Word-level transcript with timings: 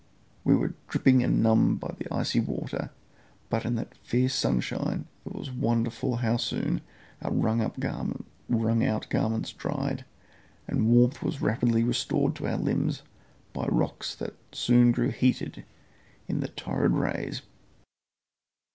We 0.43 0.55
were 0.55 0.73
dripping 0.87 1.21
and 1.21 1.43
numbed 1.43 1.79
by 1.79 1.93
the 1.95 2.11
icy 2.11 2.39
water; 2.39 2.89
but 3.51 3.65
in 3.65 3.75
that 3.75 3.95
fierce 3.97 4.33
sunshine 4.33 5.05
it 5.27 5.35
was 5.35 5.51
wonderful 5.51 6.15
how 6.15 6.37
soon 6.37 6.81
our 7.21 7.31
wrung 7.31 7.61
out 7.61 7.79
garments 7.79 9.53
dried; 9.53 10.05
and 10.67 10.89
warmth 10.89 11.21
was 11.21 11.39
rapidly 11.39 11.83
restored 11.83 12.33
to 12.37 12.47
our 12.47 12.57
limbs 12.57 13.03
by 13.53 13.67
rocks 13.67 14.15
that 14.15 14.33
soon 14.51 14.91
grew 14.91 15.09
heated 15.11 15.65
in 16.27 16.39
the 16.39 16.47
torrid 16.47 16.93
rays. 16.93 17.43